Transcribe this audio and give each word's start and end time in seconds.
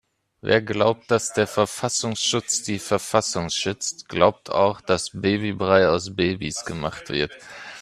Wer 0.41 0.63
glaubt, 0.63 1.11
dass 1.11 1.31
der 1.31 1.45
Verfassungsschutz 1.45 2.63
die 2.63 2.79
Verfassung 2.79 3.51
schützt, 3.51 4.09
glaubt 4.09 4.49
auch 4.49 4.81
dass 4.81 5.11
Babybrei 5.13 5.87
aus 5.89 6.15
Babys 6.15 6.65
gemacht 6.65 7.09
wird. 7.09 7.33